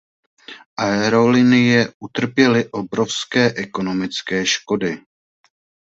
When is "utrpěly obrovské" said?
1.99-3.53